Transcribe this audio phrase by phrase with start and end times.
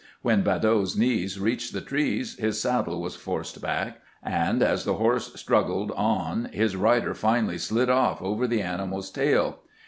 [0.23, 5.29] When Badeau's knees reached the trees his saddle was forced back, and as the horse
[5.35, 9.59] strug gled on his rider finally slid off over the animal's tail.